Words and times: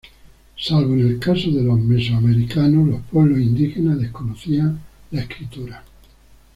Salvo 0.57 0.95
en 0.95 1.01
el 1.05 1.19
caso 1.19 1.51
de 1.51 1.61
los 1.61 1.79
mesoamericanos, 1.79 2.87
los 2.87 3.01
pueblos 3.01 3.37
indígenas 3.37 3.99
desconocían 3.99 4.79
la 5.11 5.21
escritura. 5.21 5.83